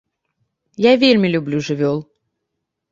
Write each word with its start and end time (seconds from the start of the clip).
Я 0.85 0.93
вельмі 1.03 1.31
люблю 1.37 1.57
жывёл. 1.69 1.97